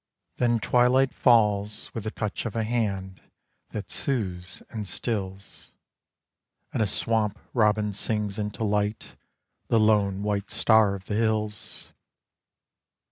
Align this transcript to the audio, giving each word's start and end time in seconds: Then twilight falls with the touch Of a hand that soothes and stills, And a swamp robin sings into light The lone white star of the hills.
Then 0.37 0.59
twilight 0.59 1.13
falls 1.13 1.93
with 1.93 2.05
the 2.05 2.09
touch 2.09 2.47
Of 2.47 2.55
a 2.55 2.63
hand 2.63 3.21
that 3.69 3.91
soothes 3.91 4.63
and 4.71 4.87
stills, 4.87 5.73
And 6.73 6.81
a 6.81 6.87
swamp 6.87 7.37
robin 7.53 7.93
sings 7.93 8.39
into 8.39 8.63
light 8.63 9.15
The 9.67 9.79
lone 9.79 10.23
white 10.23 10.49
star 10.49 10.95
of 10.95 11.05
the 11.05 11.13
hills. 11.13 11.93